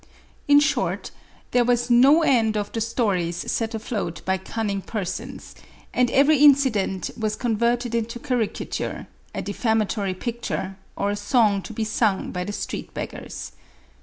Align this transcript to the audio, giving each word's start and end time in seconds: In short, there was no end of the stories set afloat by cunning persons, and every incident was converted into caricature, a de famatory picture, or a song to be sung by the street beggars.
In 0.47 0.59
short, 0.59 1.11
there 1.51 1.63
was 1.63 1.91
no 1.91 2.23
end 2.23 2.57
of 2.57 2.71
the 2.71 2.81
stories 2.81 3.35
set 3.51 3.75
afloat 3.75 4.25
by 4.25 4.39
cunning 4.39 4.81
persons, 4.81 5.53
and 5.93 6.09
every 6.09 6.37
incident 6.39 7.11
was 7.15 7.35
converted 7.35 7.93
into 7.93 8.17
caricature, 8.17 9.05
a 9.35 9.43
de 9.43 9.53
famatory 9.53 10.19
picture, 10.19 10.75
or 10.95 11.11
a 11.11 11.15
song 11.15 11.61
to 11.61 11.71
be 11.73 11.83
sung 11.83 12.31
by 12.31 12.43
the 12.43 12.51
street 12.51 12.91
beggars. 12.95 13.51